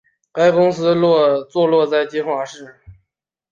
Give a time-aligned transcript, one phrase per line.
[0.31, 0.95] 该公司
[1.51, 2.79] 坐落在金华市。